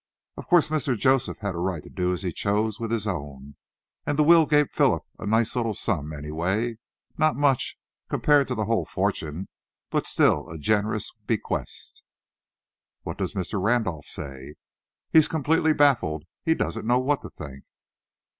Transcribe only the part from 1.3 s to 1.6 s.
had a